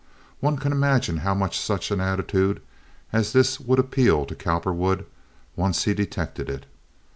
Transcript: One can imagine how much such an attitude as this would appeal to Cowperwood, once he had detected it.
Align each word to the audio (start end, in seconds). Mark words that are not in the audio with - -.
One 0.39 0.57
can 0.57 0.71
imagine 0.71 1.17
how 1.17 1.35
much 1.35 1.59
such 1.59 1.91
an 1.91 2.01
attitude 2.01 2.59
as 3.13 3.33
this 3.33 3.59
would 3.59 3.77
appeal 3.77 4.25
to 4.25 4.33
Cowperwood, 4.33 5.05
once 5.55 5.83
he 5.83 5.91
had 5.91 5.97
detected 5.97 6.49
it. 6.49 6.65